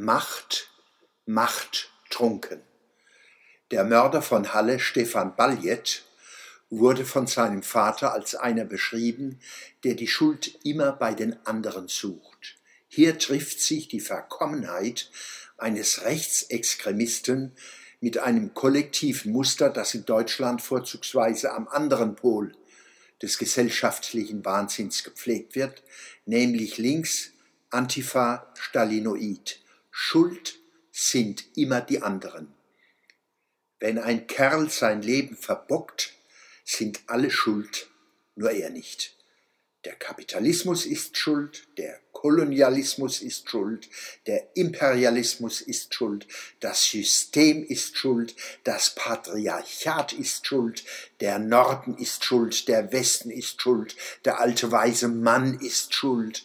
[0.00, 0.70] Macht,
[1.26, 2.62] Macht trunken.
[3.72, 6.04] Der Mörder von Halle, Stefan Baljet,
[6.70, 9.40] wurde von seinem Vater als einer beschrieben,
[9.82, 12.60] der die Schuld immer bei den anderen sucht.
[12.86, 15.10] Hier trifft sich die Verkommenheit
[15.56, 17.56] eines Rechtsextremisten
[17.98, 22.54] mit einem kollektiven Muster, das in Deutschland vorzugsweise am anderen Pol
[23.20, 25.82] des gesellschaftlichen Wahnsinns gepflegt wird,
[26.24, 27.32] nämlich links
[27.70, 29.58] Antifa Stalinoid.
[30.00, 30.60] Schuld
[30.92, 32.54] sind immer die anderen.
[33.80, 36.14] Wenn ein Kerl sein Leben verbockt,
[36.64, 37.90] sind alle schuld,
[38.36, 39.16] nur er nicht.
[39.84, 43.88] Der Kapitalismus ist schuld, der Kolonialismus ist schuld,
[44.26, 46.26] der Imperialismus ist schuld,
[46.60, 50.84] das System ist schuld, das Patriarchat ist schuld,
[51.20, 56.44] der Norden ist schuld, der Westen ist schuld, der alte weise Mann ist schuld.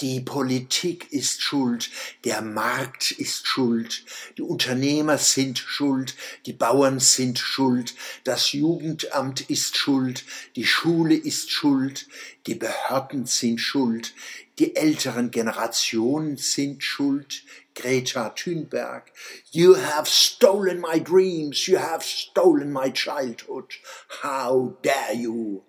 [0.00, 1.88] Die Politik ist schuld,
[2.24, 4.04] der Markt ist schuld,
[4.36, 10.24] die Unternehmer sind schuld, die Bauern sind schuld, das Jugendamt ist schuld,
[10.56, 12.08] die Schule ist schuld,
[12.48, 14.14] die Behörden sind schuld,
[14.58, 17.44] die älteren Generationen sind schuld.
[17.76, 19.12] Greta Thunberg,
[19.50, 23.74] you have stolen my dreams, you have stolen my childhood,
[24.22, 25.62] how dare you?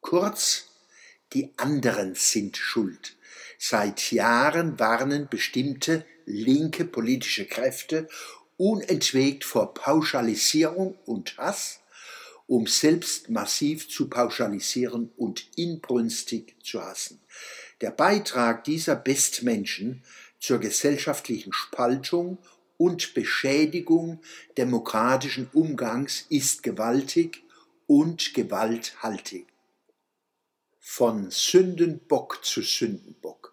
[0.00, 0.67] Kurz,
[1.32, 3.16] die anderen sind schuld.
[3.58, 8.08] Seit Jahren warnen bestimmte linke politische Kräfte
[8.56, 11.80] unentwegt vor Pauschalisierung und Hass,
[12.46, 17.20] um selbst massiv zu pauschalisieren und inbrünstig zu hassen.
[17.80, 20.02] Der Beitrag dieser Bestmenschen
[20.40, 22.38] zur gesellschaftlichen Spaltung
[22.76, 24.20] und Beschädigung
[24.56, 27.42] demokratischen Umgangs ist gewaltig
[27.86, 29.46] und gewalthaltig.
[30.90, 33.52] Von Sündenbock zu Sündenbock.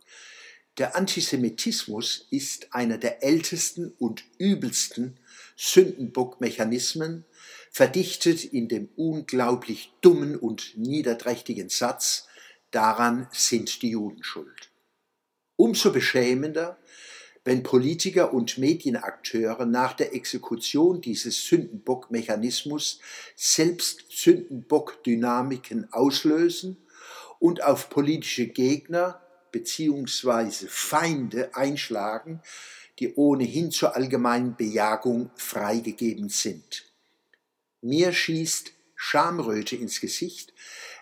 [0.78, 5.20] Der Antisemitismus ist einer der ältesten und übelsten
[5.58, 7.26] Sündenbockmechanismen,
[7.70, 12.26] verdichtet in dem unglaublich dummen und niederträchtigen Satz,
[12.72, 14.72] daran sind die Juden schuld.
[15.58, 16.80] Umso beschämender,
[17.44, 23.02] wenn Politiker und Medienakteure nach der Exekution dieses Sündenbockmechanismus
[23.36, 26.78] selbst Sündenbock-Dynamiken auslösen
[27.40, 30.68] und auf politische Gegner bzw.
[30.68, 32.42] Feinde einschlagen,
[33.00, 36.86] die ohnehin zur allgemeinen Bejagung freigegeben sind.
[37.82, 40.54] Mir schießt Schamröte ins Gesicht,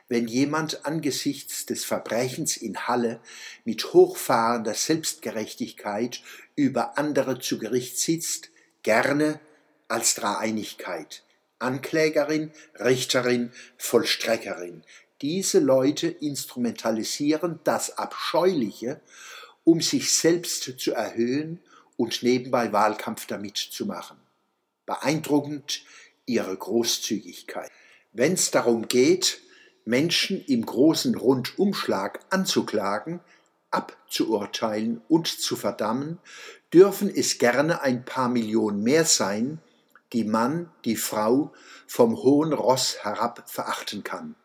[0.09, 3.21] wenn jemand angesichts des Verbrechens in Halle
[3.63, 6.21] mit hochfahrender Selbstgerechtigkeit
[6.55, 8.49] über andere zu Gericht sitzt,
[8.83, 9.39] gerne
[9.87, 11.23] als Dreieinigkeit.
[11.63, 14.83] Anklägerin, Richterin, Vollstreckerin,
[15.21, 18.99] diese Leute instrumentalisieren das Abscheuliche,
[19.63, 21.59] um sich selbst zu erhöhen
[21.95, 24.17] und nebenbei Wahlkampf damit zu machen.
[24.85, 25.85] Beeindruckend
[26.25, 27.71] ihre Großzügigkeit.
[28.11, 29.39] Wenn es darum geht,
[29.85, 33.21] Menschen im großen Rundumschlag anzuklagen,
[33.71, 36.19] abzuurteilen und zu verdammen,
[36.73, 39.59] dürfen es gerne ein paar Millionen mehr sein,
[40.13, 41.51] die Mann, die Frau
[41.87, 44.35] vom hohen Ross herab verachten kann.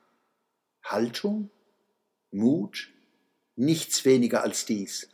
[0.83, 1.51] Haltung,
[2.31, 2.89] Mut,
[3.57, 5.09] nichts weniger als dies.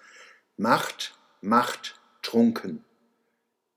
[0.57, 2.85] Macht, Macht, trunken.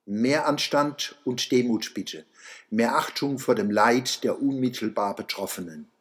[0.05, 2.25] Mehr Anstand und Demut bitte,
[2.69, 5.91] mehr Achtung vor dem Leid der unmittelbar Betroffenen.